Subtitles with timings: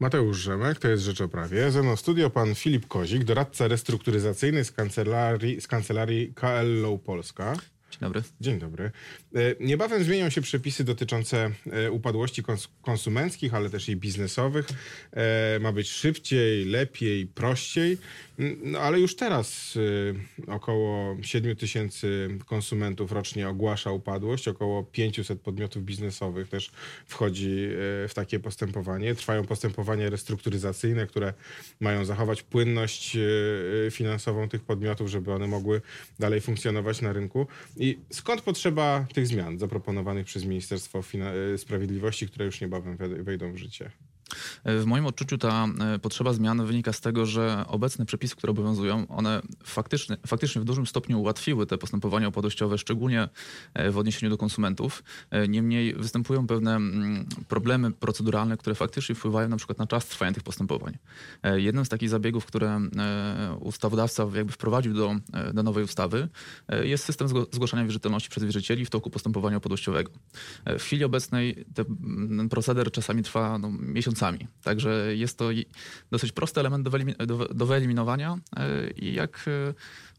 [0.00, 1.70] Mateusz Rzemek, to jest Rzecz o Prawie.
[1.70, 7.52] Ze mną studio pan Filip Kozik, doradca restrukturyzacyjny z kancelarii, z kancelarii KL Low Polska.
[7.90, 8.22] Dzień dobry.
[8.40, 8.90] Dzień dobry.
[9.34, 14.66] E, Niebawem zmienią się przepisy dotyczące e, upadłości kons- konsumenckich, ale też i biznesowych.
[15.12, 17.98] E, Ma być szybciej, lepiej, prościej.
[18.62, 19.78] No, ale już teraz
[20.46, 24.48] e, około 7 tysięcy konsumentów rocznie ogłasza upadłość.
[24.48, 26.70] Około 500 podmiotów biznesowych też
[27.06, 27.50] wchodzi
[28.04, 29.14] e, w takie postępowanie.
[29.14, 31.34] Trwają postępowania restrukturyzacyjne, które
[31.80, 35.80] mają zachować płynność e, finansową tych podmiotów, żeby one mogły
[36.18, 37.46] dalej funkcjonować na rynku.
[37.76, 43.22] I skąd potrzeba tych zmian zaproponowanych przez Ministerstwo Fina- e, Sprawiedliwości, które już niebawem we-
[43.22, 43.90] wejdą w życie?
[44.64, 49.06] W moim odczuciu ta e, potrzeba zmian wynika z tego, że obecne przepisy, które obowiązują,
[49.08, 53.28] one faktycznie, faktycznie w dużym stopniu ułatwiły te postępowania upadłościowe, szczególnie
[53.74, 55.02] e, w odniesieniu do konsumentów.
[55.30, 60.32] E, Niemniej występują pewne mm, problemy proceduralne, które faktycznie wpływają na przykład na czas trwania
[60.32, 60.98] tych postępowań.
[61.56, 62.80] Jednym z takich zabiegów, które
[63.60, 65.16] ustawodawca jakby wprowadził do,
[65.54, 66.28] do nowej ustawy,
[66.82, 70.10] jest system zgłaszania wierzytelności przez wierzycieli w toku postępowania upadłościowego.
[70.66, 73.70] W chwili obecnej te, ten proceder czasami trwa no,
[74.62, 75.48] także jest to
[76.10, 79.44] dosyć prosty element do, wyelimi- do, do wyeliminowania e, i jak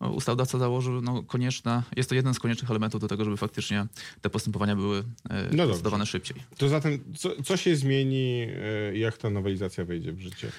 [0.02, 3.86] e, ustawodawca założył, no, konieczne, jest to jeden z koniecznych elementów do tego, żeby faktycznie
[4.22, 6.38] te postępowania były e, procedowane szybciej.
[6.58, 8.48] To zatem, co, co się zmieni,
[8.94, 10.52] jak ta nowelizacja wejdzie w życie?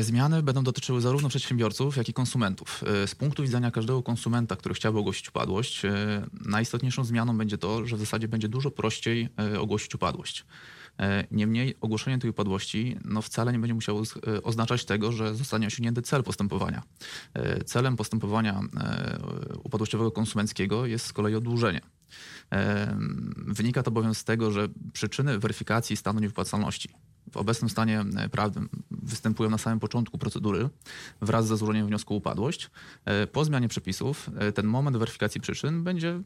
[0.00, 2.84] Zmiany będą dotyczyły zarówno przedsiębiorców, jak i konsumentów.
[3.06, 5.82] Z punktu widzenia każdego konsumenta, który chciałby ogłosić upadłość,
[6.46, 9.28] najistotniejszą zmianą będzie to, że w zasadzie będzie dużo prościej
[9.58, 10.44] ogłosić upadłość.
[11.00, 15.66] E, Niemniej ogłoszenie tej upadłości no, wcale nie będzie musiało e, oznaczać tego, że zostanie
[15.66, 16.82] osiągnięty cel postępowania.
[17.34, 18.60] E, Celem postępowania
[19.64, 21.80] upadłościowego konsumenckiego jest z kolei oddłużenie.
[22.52, 22.96] E,
[23.36, 26.88] Wynika to bowiem z tego, że przyczyny weryfikacji stanu niewypłacalności
[27.32, 30.68] w obecnym stanie prawnym występują na samym początku procedury
[31.20, 32.70] wraz ze złożeniem wniosku o upadłość.
[33.32, 36.20] Po zmianie przepisów ten moment weryfikacji przyczyn będzie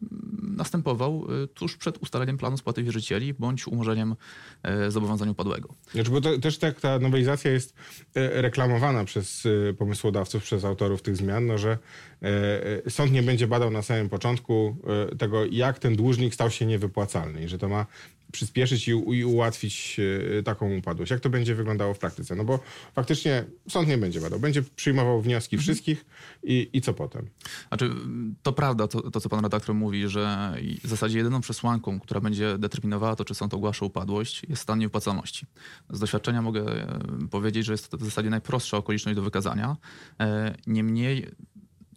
[0.57, 4.17] następował e, tuż przed ustaleniem planu spłaty wierzycieli bądź umorzeniem
[4.63, 5.75] e, zobowiązania upadłego.
[5.93, 7.75] Znaczy, bo to, też tak ta nowelizacja jest
[8.15, 11.79] e, reklamowana przez e, pomysłodawców, przez autorów tych zmian, no, że
[12.23, 14.77] e, sąd nie będzie badał na samym początku
[15.19, 17.87] tego, jak ten dłużnik stał się niewypłacalny i że to ma
[18.33, 20.01] przyspieszyć i, ułatwić
[20.45, 21.11] taką upadłość.
[21.11, 22.35] Jak to będzie wyglądało w praktyce?
[22.35, 22.61] No bo
[22.95, 26.05] faktycznie sąd nie będzie badał, będzie przyjmował wnioski wszystkich
[26.43, 27.29] i, i co potem?
[27.69, 27.91] Znaczy,
[28.43, 32.21] to prawda, to, to co pan redaktor mówi, że i w zasadzie jedyną przesłanką, która
[32.21, 35.47] będzie determinowała to, czy sąd ogłasza upadłość, jest stan niewypłacalności.
[35.91, 36.99] Z doświadczenia mogę e,
[37.31, 39.77] powiedzieć, że jest to w zasadzie najprostsza okoliczność do wykazania.
[40.21, 41.29] E, Niemniej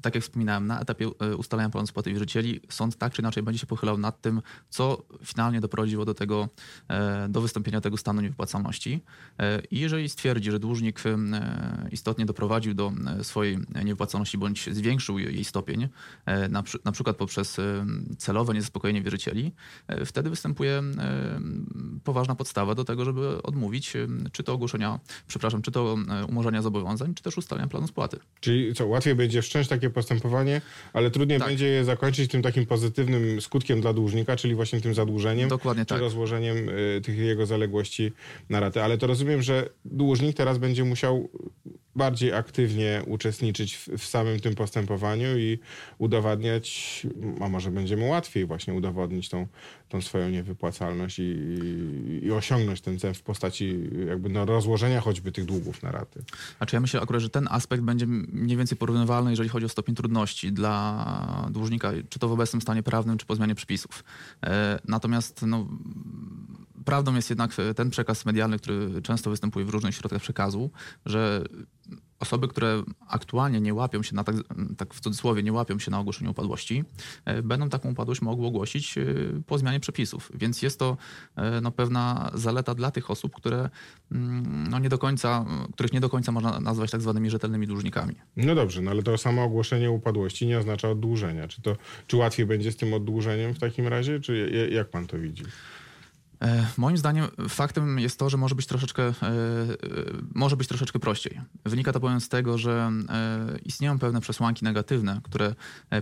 [0.03, 3.59] tak jak wspominałem, na etapie e, ustalania planu spłaty wierzycieli sąd tak czy inaczej będzie
[3.59, 6.49] się pochylał nad tym, co finalnie doprowadziło do tego,
[6.87, 8.99] e, do wystąpienia tego stanu niewypłacalności.
[9.39, 11.03] E, I jeżeli stwierdzi, że dłużnik
[11.91, 12.91] istotnie doprowadził do
[13.21, 15.87] swojej niewypłacalności bądź zwiększył jej stopień,
[16.49, 17.57] na, na przykład poprzez
[18.17, 19.51] celowe niezaspokojenie wierzycieli,
[20.05, 20.81] wtedy występuje
[22.03, 23.93] poważna podstawa do tego, żeby odmówić
[24.31, 25.95] czy to ogłoszenia, przepraszam, czy to
[26.29, 28.19] umorzenia zobowiązań, czy też ustalenia planu spłaty.
[28.39, 30.61] Czyli co, łatwiej będzie wszcząć takie postępowanie,
[30.93, 31.47] ale trudniej Tak.
[31.47, 35.49] będzie je zakończyć tym takim pozytywnym skutkiem dla dłużnika, czyli właśnie tym zadłużeniem.
[35.49, 35.99] Dokładnie czy tak.
[35.99, 38.11] rozłożeniem y, tych jego zaległości
[38.49, 38.83] na raty.
[38.83, 41.29] Ale to rozumiem, że dłużnik teraz będzie musiał
[41.95, 45.59] bardziej aktywnie uczestniczyć w, w samym tym postępowaniu i
[45.97, 47.07] udowadniać,
[47.41, 49.47] a może będzie mu łatwiej właśnie udowodnić tą,
[49.89, 55.31] tą swoją niewypłacalność i, i, i osiągnąć ten cel w postaci jakby no, rozłożenia choćby
[55.31, 56.23] tych długów na raty.
[56.57, 59.95] Znaczy ja myślę akurat, że ten aspekt będzie mniej więcej porównywalny, jeżeli chodzi o stopień
[59.95, 64.03] trudności dla dłużnika, czy to w obecnym stanie prawnym, czy po zmianie przepisów.
[64.43, 65.67] E, Natomiast no,
[66.85, 70.71] prawdą jest jednak ten przekaz medialny, który często występuje w różnych środkach przekazu,
[71.05, 71.43] że
[72.23, 74.35] osoby, które aktualnie nie łapią się na, tak,
[74.77, 76.83] tak w cudzysłowie, nie łapią się na ogłoszeniu upadłości,
[77.25, 79.03] e, będą taką upadłość mogły ogłosić e,
[79.47, 80.31] po zmianie przepisów.
[80.35, 80.97] Więc jest to
[81.35, 83.69] e, no, pewna zaleta dla tych osób, które
[84.11, 88.15] mm, no, nie do końca, których nie do końca można nazwać tak zwanymi rzetelnymi dłużnikami.
[88.37, 91.47] No dobrze, no ale to samo ogłoszenie upadłości nie oznacza oddłużenia.
[91.47, 91.75] Czy, to,
[92.07, 95.43] czy łatwiej będzie z tym oddłużeniem w takim razie, czy jak pan to widzi?
[96.43, 99.33] E, Moim zdaniem faktem jest to, że może być troszeczkę, e, e,
[100.35, 101.41] może być troszeczkę prościej.
[101.65, 102.91] Wynika to bowiem z tego, że
[103.65, 105.55] istnieją pewne przesłanki negatywne, które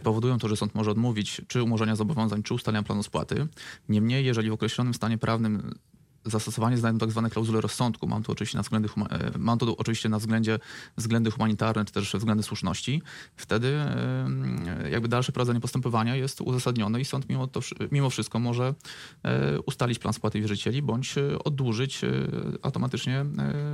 [0.04, 3.48] powodują to, że sąd może odmówić czy umorzenia zobowiązań, czy ustalenia planu spłaty.
[3.90, 5.76] Niemniej, jeżeli w określonym stanie prawnym
[6.26, 8.08] zastosowanie znajdą tak zwane klauzule rozsądku.
[8.08, 9.10] Mam tu oczywiście na, względy, huma-
[9.40, 10.60] mam tu oczywiście na względzie
[10.98, 13.02] względy humanitarne, czy też względy słuszności.
[13.36, 13.80] Wtedy
[14.92, 17.60] jakby dalsze prowadzenie postępowania jest uzasadnione i sąd mimo, to,
[17.92, 18.74] mimo wszystko może
[19.66, 22.02] ustalić plan spłaty wierzycieli bądź oddłużyć
[22.62, 23.26] automatycznie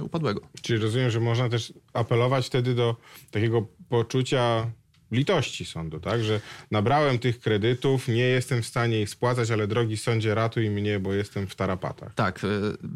[0.02, 0.42] upadłego.
[0.62, 2.96] Czyli rozumiem, że można też apelować wtedy do
[3.32, 4.72] takiego poczucia
[5.12, 6.24] litości sądu, tak?
[6.24, 11.00] Że nabrałem tych kredytów, nie jestem w stanie ich spłacać, ale drogi sądzie, ratuj mnie,
[11.00, 12.14] bo jestem w tarapatach.
[12.14, 12.44] Tak.
[12.44, 12.48] E,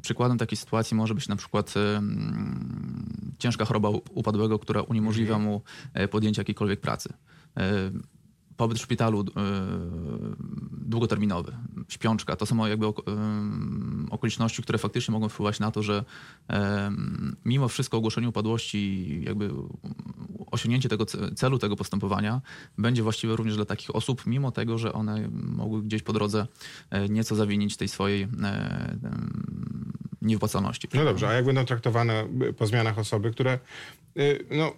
[0.01, 2.01] przykładem takiej sytuacji może być na przykład e,
[3.39, 5.51] ciężka choroba upadłego, która uniemożliwia mhm.
[5.51, 5.61] mu
[5.93, 7.13] e, podjęcie jakiejkolwiek pracy
[8.57, 9.25] pobyt w szpitalu
[10.71, 11.51] długoterminowy,
[11.89, 12.85] śpiączka, to są jakby
[14.09, 16.03] okoliczności, które faktycznie mogą wpływać na to, że
[17.45, 19.49] mimo wszystko ogłoszenie upadłości, jakby
[20.51, 21.05] osiągnięcie tego
[21.35, 22.41] celu tego postępowania
[22.77, 26.47] będzie właściwe również dla takich osób, mimo tego, że one mogły gdzieś po drodze
[26.89, 28.97] e, nieco zawinić tej swojej e,
[30.21, 30.87] niewypłacalności.
[30.93, 32.27] No dobrze, a jak będą traktowane
[32.57, 33.59] po zmianach osoby, które
[34.51, 34.73] no,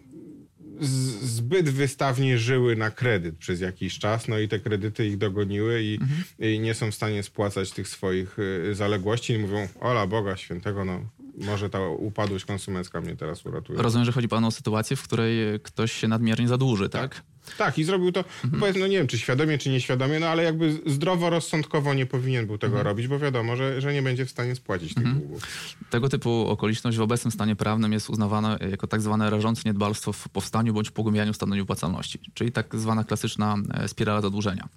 [1.21, 5.93] zbyt wystawnie żyły na kredyt przez jakiś czas, no i te kredyty ich dogoniły i,
[6.01, 6.23] mhm.
[6.39, 8.37] i nie są w stanie spłacać tych swoich
[8.71, 11.01] zaległości i mówią, ola Boga Świętego, no
[11.37, 13.81] może ta upadłość konsumencka mnie teraz uratuje.
[13.81, 17.15] Rozumiem, że chodzi panu o sytuację, w której ktoś się nadmiernie zadłuży, tak?
[17.15, 17.23] tak?
[17.57, 18.59] Tak, i zrobił to, mhm.
[18.59, 22.57] powiedzmy, no nie wiem, czy świadomie, czy nieświadomie, no ale jakby zdroworozsądkowo nie powinien był
[22.57, 22.87] tego mhm.
[22.87, 25.19] robić, bo wiadomo, że, że nie będzie w stanie spłacić tych mhm.
[25.19, 25.43] długów.
[25.89, 30.29] Tego typu okoliczność w obecnym stanie prawnym jest uznawana jako tak zwane rażące niedbalstwo w
[30.29, 34.67] powstaniu bądź pogłębianiu stanu nieopłacalności, czyli tak zwana klasyczna e, spirala zadłużenia.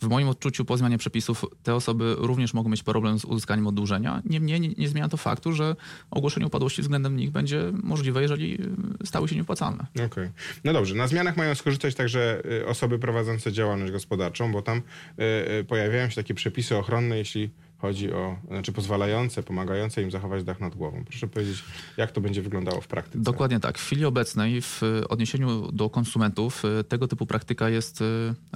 [0.00, 4.22] W moim odczuciu po zmianie przepisów te osoby również mogą mieć problem z uzyskaniem oddłużenia.
[4.24, 5.76] Niemniej nie, nie zmienia to faktu, że
[6.10, 8.54] ogłoszenie upadłości względem nich będzie możliwe, jeżeli
[9.02, 9.86] e, stały się nieopłacalne.
[9.94, 10.06] Okej.
[10.06, 10.32] Okay.
[10.64, 15.22] No dobrze, na zmianach mają skorzystać także y, osoby prowadzące działalność gospodarczą, bo tam y,
[15.60, 17.50] y, pojawiają się takie przepisy ochronne, jeśli
[17.82, 21.04] chodzi o, znaczy pozwalające, pomagające im zachować dach nad głową.
[21.04, 21.64] Proszę powiedzieć,
[21.96, 23.24] jak to będzie wyglądało w praktyce?
[23.24, 23.78] Dokładnie tak.
[23.78, 28.04] W chwili obecnej w odniesieniu do konsumentów y, tego typu praktyka jest y,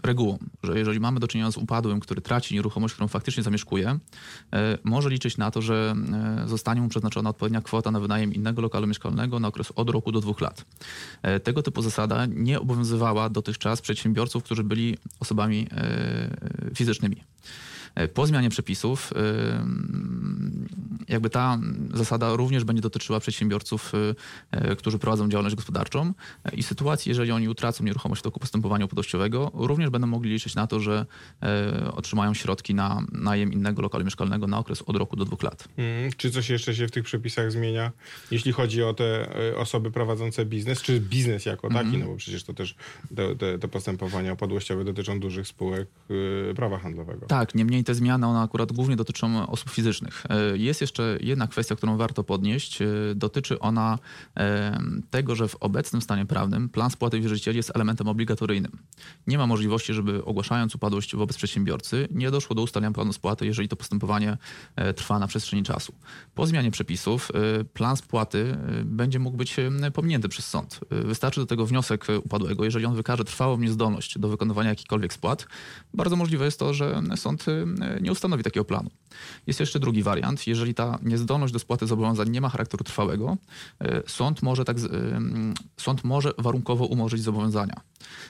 [0.02, 3.99] regułą, że jeżeli mamy do czynienia z upadłym, który traci nieruchomość, którą faktycznie zamieszkuje,
[4.84, 5.94] może liczyć na to, że
[6.46, 10.20] zostanie mu przeznaczona odpowiednia kwota na wynajem innego lokalu mieszkalnego na okres od roku do
[10.20, 10.64] dwóch lat.
[11.43, 15.67] Tego typu zasada nie obowiązywała dotychczas przedsiębiorców, którzy byli osobami
[16.75, 17.17] fizycznymi.
[17.96, 19.66] E, po zmianie przepisów e,
[21.08, 21.58] jakby ta
[21.94, 23.93] zasada również będzie dotyczyła przedsiębiorców,
[24.50, 26.12] e, którzy prowadzą działalność gospodarczą
[26.52, 30.66] i sytuacji, jeżeli oni utracą nieruchomość w toku postępowania upadłościowego, również będą mogli liczyć na
[30.66, 31.06] to, że
[31.93, 35.69] otrzymają środki na najem innego lokalu mieszkalnego na okres od roku do dwóch lat.
[35.76, 37.93] Hmm, czy coś jeszcze się w tych przepisach zmienia,
[38.31, 42.00] jeśli chodzi o te osoby prowadzące biznes, czy biznes jako taki, mm.
[42.00, 42.75] no bo przecież to też
[43.16, 45.88] te, te, te postępowania upadłościowe dotyczą dużych spółek
[46.56, 47.26] prawa handlowego.
[47.26, 50.24] Tak, niemniej te zmiany, one akurat głównie dotyczą osób fizycznych.
[50.28, 52.82] E, jest jeszcze jedna kwestia, którą warto podnieść.
[52.82, 53.98] E, dotyczy ona
[54.36, 54.80] e,
[55.10, 58.72] tego, że w obecnym stanie prawnym plan spłaty wierzycieli jest elementem obligatoryjnym.
[59.26, 63.68] Nie ma możliwości, żeby ogłaszając upadłość wobec przedsiębiorcy, nie doszło do ustalenia planu spłaty, jeżeli
[63.68, 64.36] to postępowanie
[64.96, 65.94] trwa na przestrzeni czasu.
[66.34, 67.32] Po zmianie przepisów
[67.74, 69.56] plan spłaty będzie mógł być
[69.94, 70.80] pominięty przez sąd.
[70.90, 72.64] Wystarczy do tego wniosek upadłego.
[72.64, 75.46] Jeżeli on wykaże trwałą niezdolność do wykonywania jakichkolwiek spłat,
[75.94, 77.46] bardzo możliwe jest to, że sąd
[78.00, 78.90] nie ustanowi takiego planu.
[79.46, 80.46] Jest jeszcze drugi wariant.
[80.46, 83.37] Jeżeli ta niezdolność do spłaty zobowiązań nie ma charakteru trwałego,
[83.81, 84.76] e, sąd może, tak,
[85.76, 87.81] sąd może warunkowo umorzyć zobowiązania.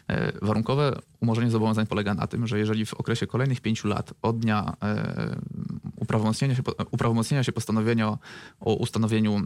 [0.09, 4.39] E, warunkowe umorzenie zobowiązań polega na tym, że jeżeli w okresie kolejnych pięciu lat od
[4.39, 5.37] dnia e,
[5.97, 8.19] uprawomocnienia się, uprawomocnienia się postanowienia
[8.61, 9.41] o ustanowieniu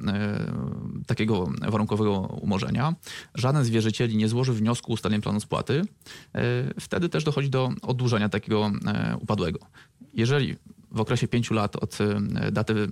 [1.06, 2.94] takiego warunkowego umorzenia,
[3.34, 5.82] żaden z wierzycieli nie złoży wniosku o ustalenie planu spłaty,
[6.80, 8.70] wtedy też dochodzi do oddłużenia takiego
[9.20, 9.58] upadłego.
[10.14, 10.56] Jeżeli
[10.90, 12.88] w okresie pięciu lat od e, daty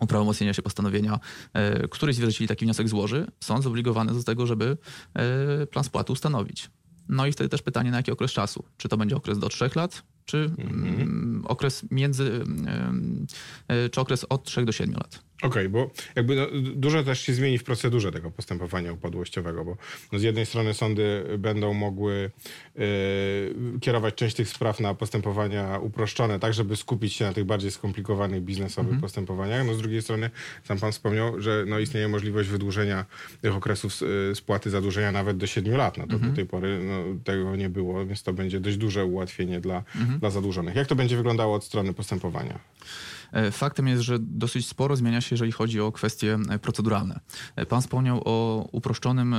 [0.00, 1.20] uprawomocnienia się postanowienia,
[1.52, 4.76] e, któryś z wierzycieli taki wniosek złoży, są zobligowany do tego, żeby
[5.14, 6.70] e, plan spłaty ustanowić.
[7.08, 8.64] No i wtedy też pytanie, na jaki okres czasu?
[8.76, 11.42] Czy to będzie okres do trzech lat, czy mhm.
[11.46, 12.44] okres między,
[13.92, 15.25] czy okres od 3 do 7 lat?
[15.42, 19.76] Okej, okay, bo jakby no, dużo też się zmieni w procedurze tego postępowania upadłościowego, bo
[20.12, 22.30] no, z jednej strony sądy będą mogły
[22.74, 22.84] yy,
[23.80, 28.42] kierować część tych spraw na postępowania uproszczone, tak żeby skupić się na tych bardziej skomplikowanych
[28.42, 29.02] biznesowych mm -hmm.
[29.02, 29.66] postępowaniach.
[29.66, 30.30] No z drugiej strony,
[30.64, 33.04] sam pan wspomniał, że no, istnieje możliwość wydłużenia
[33.40, 33.92] tych okresów
[34.30, 35.98] y, spłaty zadłużenia nawet do 7 lat.
[35.98, 36.30] No to mm -hmm.
[36.30, 40.08] do tej pory no, tego nie było, więc to będzie dość duże ułatwienie dla, mm
[40.08, 40.18] -hmm.
[40.18, 40.76] dla zadłużonych.
[40.76, 42.58] Jak to będzie wyglądało od strony postępowania?
[43.32, 47.20] E, faktem jest, że dosyć sporo zmienia się, jeżeli chodzi o kwestie e, proceduralne.
[47.56, 49.36] E, pan wspomniał o uproszczonym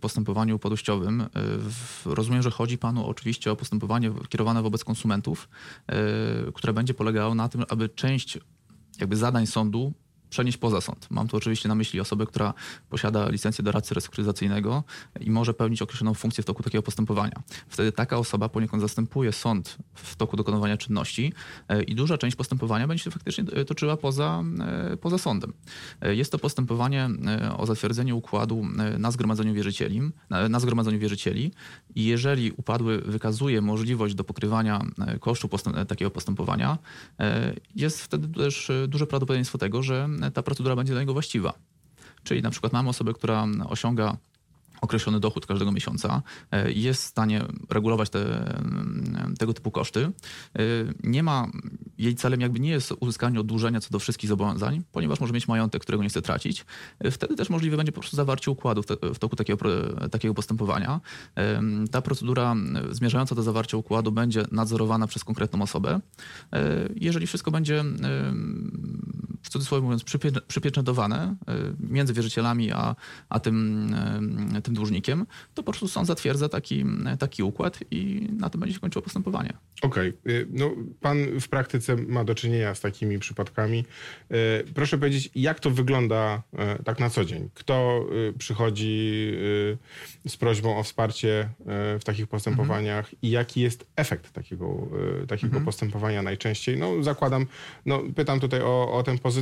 [0.00, 1.26] postępowaniu upadłościowym.
[2.04, 5.48] Rozumiem, że chodzi panu oczywiście o postępowanie kierowane wobec konsumentów,
[6.54, 8.38] które będzie polegało na tym, aby część
[9.00, 9.92] jakby zadań sądu
[10.30, 11.06] przenieść poza sąd.
[11.10, 12.54] Mam tu oczywiście na myśli osobę, która
[12.88, 14.84] posiada licencję doradcy restrukturyzacyjnego
[15.20, 17.42] i może pełnić określoną funkcję w toku takiego postępowania.
[17.68, 21.32] Wtedy taka osoba poniekąd zastępuje sąd w toku dokonywania czynności
[21.68, 24.44] e, i duża część postępowania będzie się faktycznie e, toczyła poza,
[24.92, 25.52] e, poza sądem.
[26.02, 27.08] Jest to postępowanie
[27.56, 28.66] o zatwierdzenie układu
[28.98, 31.52] na zgromadzeniu wierzycieli, na, na zgromadzeniu wierzycieli
[31.94, 34.84] i jeżeli upadły wykazuje możliwość do pokrywania
[35.20, 35.48] kosztu
[35.88, 36.78] takiego postępowania,
[37.76, 41.52] jest wtedy też duże prawdopodobieństwo tego, że ta procedura będzie dla niego właściwa.
[42.24, 44.16] Czyli na przykład mamy osobę, która osiąga
[44.80, 48.54] określony dochód każdego miesiąca e, jest w stanie regulować te,
[49.38, 50.00] tego typu koszty.
[50.04, 50.60] E,
[51.02, 51.50] nie ma,
[51.98, 55.82] jej celem jakby nie jest uzyskanie oddłużenia co do wszystkich zobowiązań, ponieważ może mieć majątek,
[55.82, 56.64] którego nie chce tracić.
[56.98, 58.82] E, wtedy też możliwe będzie po prostu zawarcie układu
[59.14, 59.58] w, toku takiego,
[60.10, 61.00] takiego postępowania.
[61.90, 62.54] Ta procedura
[62.90, 66.00] zmierzająca do zawarcia układu będzie nadzorowana przez konkretną osobę.
[66.96, 67.84] Jeżeli wszystko będzie
[69.46, 70.04] w cudzysłowie mówiąc
[70.48, 71.36] przypieczętowane
[71.80, 72.96] między wierzycielami a,
[73.28, 73.94] a tym
[74.62, 76.84] tym dłużnikiem, to po prostu sąd zatwierdza taki,
[77.18, 79.52] taki układ i na tym będzie się kończyło postępowanie.
[79.82, 80.08] Okej.
[80.08, 80.46] Okay.
[80.50, 83.84] No, pan w praktyce ma do czynienia z takimi przypadkami.
[84.32, 86.42] Y, proszę powiedzieć, jak to wygląda
[86.80, 87.50] y, tak na co dzień?
[87.54, 89.32] Kto y, przychodzi
[90.28, 91.48] z prośbą o wsparcie
[92.00, 93.18] w takich postępowaniach mhm.
[93.22, 94.88] i jaki jest efekt takiego,
[95.28, 95.64] takiego mhm.
[95.64, 96.78] postępowania najczęściej?
[96.78, 97.46] No, zakładam,
[97.86, 99.35] no, pytam tutaj o, o ten pozytywny,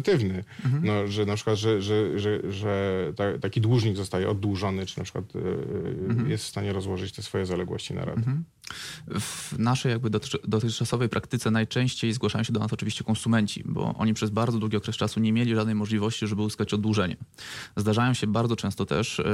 [0.64, 0.84] mhm.
[0.86, 5.14] no, że na przykład, że, że, że, że taki dłużnik zostaje oddłużony, czy na przykład
[5.14, 6.30] przykład y, mhm.
[6.30, 8.18] jest w stanie rozłożyć te swoje zaległości na rady.
[8.18, 8.44] Mhm.
[9.20, 10.10] W naszej jakby
[10.44, 14.96] dotychczasowej praktyce najczęściej zgłaszają się do nas oczywiście konsumenci, bo oni przez bardzo długi okres
[14.96, 17.16] czasu nie mieli żadnej możliwości, żeby uzyskać oddłużenie.
[17.76, 19.24] Zdarzają się bardzo często też y,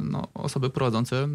[0.00, 1.28] no, osoby prowadzące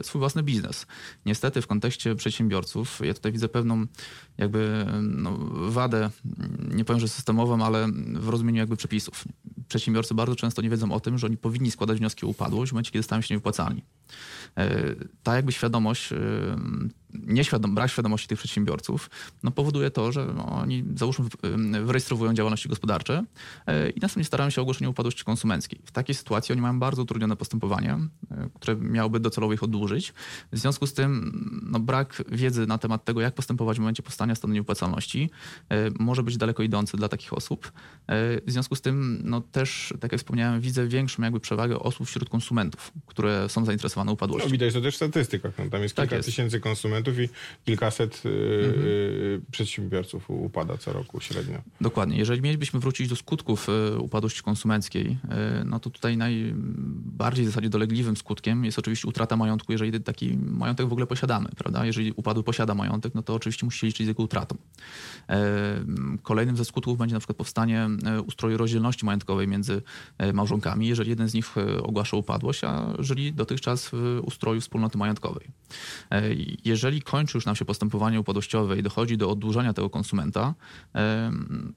[0.00, 0.86] y, swój własny biznes.
[1.26, 3.86] Niestety w kontekście przedsiębiorców ja tutaj widzę pewną
[4.38, 5.38] jakby no,
[5.70, 6.10] wadę,
[6.74, 9.24] nie powiem, że systemową, ale w rozumieniu jakby przepisów.
[9.74, 12.72] Przedsiębiorcy bardzo często nie wiedzą o tym, że oni powinni składać wnioski o upadłość w
[12.72, 13.82] momencie, kiedy stają się niewypłacalni.
[14.56, 16.12] E, ta jakby świadomość
[17.14, 19.10] nieświadom, brak świadomości tych przedsiębiorców
[19.42, 21.26] no, powoduje to, że no, oni załóżmy
[21.84, 23.24] wyrejestrowują działalności gospodarcze
[23.66, 25.80] e, i następnie starają się o ogłoszenie upadłości konsumenckiej.
[25.84, 27.98] W takiej sytuacji oni mają bardzo utrudnione postępowanie,
[28.30, 30.12] e, które miałoby docelowo ich oddłużyć.
[30.52, 31.32] W związku z tym
[31.70, 35.30] no, brak wiedzy na temat tego, jak postępować w momencie powstania stanu nieupłacalności
[35.68, 37.72] e, może być daleko idący dla takich osób.
[38.46, 42.28] W związku z tym no, też, tak jak wspomniałem, widzę większą jakby przewagę osób wśród
[42.28, 44.48] konsumentów, które są zainteresowane upadłością.
[44.48, 45.52] No, widać to też w statystykach.
[45.58, 46.26] No, tam jest tak kilka jest.
[46.26, 47.28] tysięcy konsumentów i
[47.64, 49.42] kilkaset mhm.
[49.50, 51.58] przedsiębiorców upada co roku średnio.
[51.80, 52.18] Dokładnie.
[52.18, 55.06] Jeżeli mielibyśmy wrócić do skutków y, upadłości konsumenckiej,
[55.60, 60.36] y, no to tutaj najbardziej w zasadzie dolegliwym skutkiem jest oczywiście utrata majątku, jeżeli taki
[60.36, 61.86] majątek w ogóle posiadamy, prawda?
[61.86, 64.56] Jeżeli upadły posiada majątek, no to oczywiście musi się liczyć z jego utratą.
[66.22, 67.88] Kolejnym ze skutków będzie na przykład powstanie
[68.26, 69.82] ustroju rozdzielności majątkowej między
[70.32, 75.48] małżonkami, jeżeli jeden z nich ogłasza upadłość, a żyli dotychczas w ustroju wspólnoty majątkowej.
[76.64, 80.54] Jeżeli jeżeli kończy już nam się postępowanie upadłościowe i dochodzi do oddłużania tego konsumenta,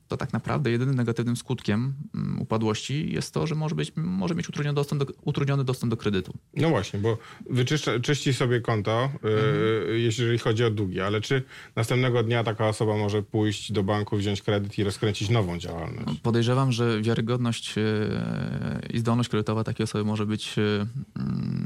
[0.07, 4.49] to tak naprawdę jedynym negatywnym skutkiem mm, upadłości jest to, że może, być, może mieć
[4.49, 6.33] utrudniony dostęp, do, utrudniony dostęp do kredytu.
[6.53, 7.17] No właśnie, bo
[7.99, 9.99] wyczyści sobie konto, e, mhm.
[9.99, 11.43] jeżeli chodzi o długi, ale czy
[11.75, 16.07] następnego dnia taka osoba może pójść do banku, wziąć kredyt i rozkręcić nową działalność?
[16.07, 17.81] No, podejrzewam, że wiarygodność e,
[18.93, 20.61] i zdolność kredytowa takiej osoby może być e,
[21.19, 21.56] mm,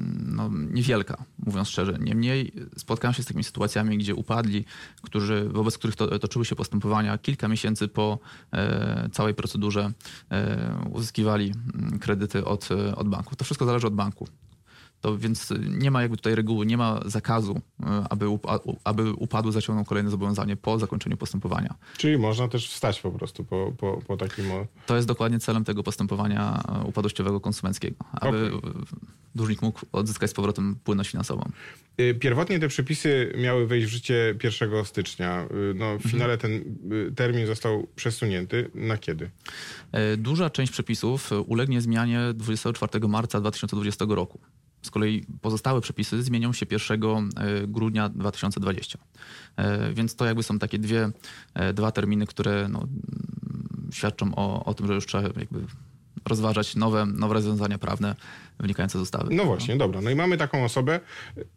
[0.71, 1.97] niewielka, mówiąc szczerze.
[1.99, 4.65] Niemniej spotkałem się z takimi sytuacjami, gdzie upadli,
[5.01, 8.19] którzy, wobec których to, toczyły się postępowania kilka miesięcy po
[8.53, 9.91] e, całej procedurze
[10.31, 13.35] e, uzyskiwali mm, kredyty od, e, od banków.
[13.35, 14.27] To wszystko zależy od banku.
[15.01, 18.25] To więc nie ma jakby tutaj reguły, nie ma zakazu, e, aby,
[18.83, 21.75] aby upadły zaciągnął kolejne zobowiązanie po zakończeniu postępowania.
[21.97, 24.45] Czyli można też wstać po prostu po, po, po takim...
[24.85, 28.71] To jest dokładnie celem tego postępowania e, upadłościowego konsumenckiego, aby okay.
[29.35, 31.51] dłużnik mógł odzyskać z powrotem płynność finansową.
[31.99, 35.43] Y, pierwotnie te przepisy miały wejść w życie 1 stycznia.
[35.43, 36.11] Y, no, w mhm.
[36.11, 38.71] finale ten y, termin został przesunięty.
[38.75, 39.29] Na kiedy?
[39.91, 44.39] E, duża część przepisów ulegnie zmianie 24 marca 2020 roku.
[44.81, 48.99] Z kolei pozostałe przepisy zmienią się 1 e, grudnia 2020.
[49.57, 51.11] E, więc to jakby są takie dwie,
[51.53, 52.87] e, dwa terminy, które no,
[53.91, 55.59] świadczą o, o tym, że już trzeba jakby
[56.29, 58.15] rozważać nowe, nowe rozwiązania prawne
[58.59, 59.35] wynikające z ustawy.
[59.35, 60.01] No właśnie, dobra.
[60.01, 60.99] No i mamy taką osobę,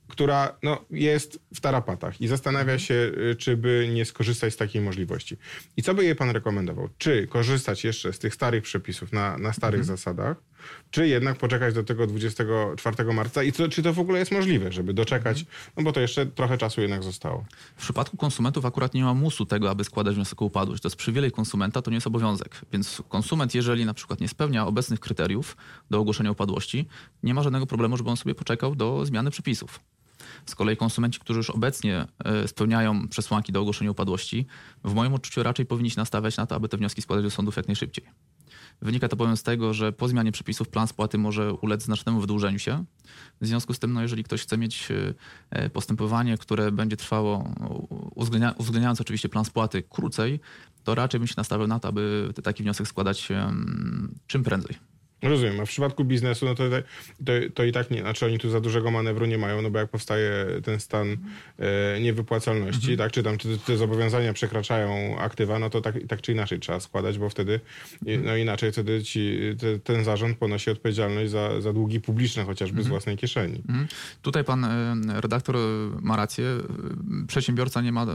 [0.09, 5.37] która no, jest w tarapatach i zastanawia się, czy by nie skorzystać z takiej możliwości.
[5.77, 6.89] I co by jej pan rekomendował?
[6.99, 9.97] Czy korzystać jeszcze z tych starych przepisów na, na starych mhm.
[9.97, 10.37] zasadach,
[10.91, 14.95] czy jednak poczekać do tego 24 marca i czy to w ogóle jest możliwe, żeby
[14.95, 15.45] doczekać,
[15.77, 17.45] no bo to jeszcze trochę czasu jednak zostało.
[17.77, 20.83] W przypadku konsumentów akurat nie ma musu tego, aby składać wniosek o upadłość.
[20.83, 22.61] To jest przywilej konsumenta, to nie jest obowiązek.
[22.73, 25.57] Więc konsument, jeżeli na przykład nie spełnia obecnych kryteriów
[25.91, 26.89] do ogłoszenia upadłości,
[27.23, 29.81] nie ma żadnego problemu, żeby on sobie poczekał do zmiany przepisów.
[30.47, 34.47] Z kolei konsumenci, którzy już obecnie e, spełniają przesłanki do ogłoszenia upadłości,
[34.85, 37.57] w moim odczuciu raczej powinni się nastawiać na to, aby te wnioski składać do sądów
[37.57, 38.05] jak najszybciej.
[38.83, 42.59] Wynika to bowiem z tego, że po zmianie przepisów plan spłaty może ulec znacznemu wydłużeniu
[42.59, 42.85] się.
[43.41, 44.89] W związku z tym, no, jeżeli ktoś chce mieć
[45.51, 47.55] e, postępowanie, które będzie trwało,
[48.15, 50.41] uwzględnia, uwzględniając oczywiście plan spłaty krócej,
[50.85, 53.29] to raczej bym się nastawiał na to, aby taki wniosek składać
[54.27, 54.94] czym prędzej.
[55.25, 56.65] Rozumiem, a w przypadku biznesu, no to,
[57.25, 59.79] to, to, i tak nie, znaczy oni tu za dużego manewru nie mają, no bo
[59.79, 61.17] jak powstaje ten stan
[61.59, 62.99] e, niewypłacalności, mhm.
[62.99, 66.81] tak, czy tam czy te zobowiązania przekraczają aktywa, no to tak, tak czy inaczej trzeba
[66.81, 67.61] składać, bo wtedy,
[68.07, 68.25] mhm.
[68.25, 72.85] no inaczej wtedy ci, te, ten zarząd ponosi odpowiedzialność za, za długi publiczne chociażby mhm.
[72.85, 73.63] z własnej kieszeni.
[73.69, 73.87] Mhm.
[74.23, 74.67] Tutaj pan
[75.21, 75.57] redaktor
[76.01, 76.45] ma rację,
[77.27, 78.07] przedsiębiorca nie ma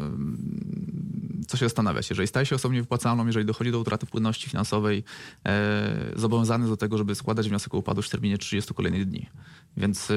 [1.49, 2.09] co się zastanawiać.
[2.09, 5.03] Jeżeli staje się osobą niewypłacalną, jeżeli dochodzi do utraty płynności finansowej,
[5.45, 9.29] e, zobowiązany do tego, żeby składać wniosek o upadłość w terminie 30 kolejnych dni.
[9.77, 10.07] Więc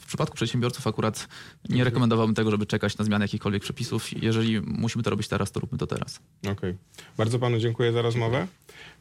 [0.00, 1.28] w przypadku przedsiębiorców akurat
[1.68, 4.22] nie rekomendowałbym tego, żeby czekać na zmianę jakichkolwiek przepisów.
[4.22, 6.20] Jeżeli musimy to robić teraz, to róbmy to teraz.
[6.40, 6.52] Okej.
[6.52, 6.76] Okay.
[7.16, 8.46] Bardzo panu dziękuję za rozmowę.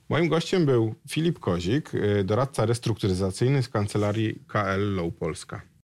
[0.09, 5.61] Moim gościem był Filip Kozik, y, doradca restrukturyzacyjny z kancelarii KL Low Polska.